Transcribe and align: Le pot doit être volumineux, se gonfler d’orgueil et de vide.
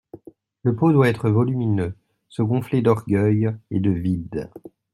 Le 0.63 0.75
pot 0.75 0.91
doit 0.93 1.09
être 1.09 1.29
volumineux, 1.29 1.93
se 2.27 2.41
gonfler 2.41 2.81
d’orgueil 2.81 3.55
et 3.69 3.79
de 3.79 3.91
vide. 3.91 4.49